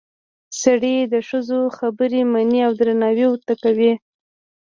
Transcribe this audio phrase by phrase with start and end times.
[0.61, 3.93] سړي د ښځو خبرې مني او درناوی ورته کوي